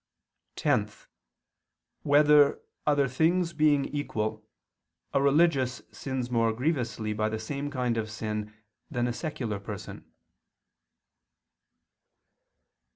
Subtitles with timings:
[0.55, 0.89] (10)
[2.01, 4.43] Whether, other things being equal,
[5.13, 8.51] a religious sins more grievously by the same kind of sin
[8.89, 10.11] than a secular person?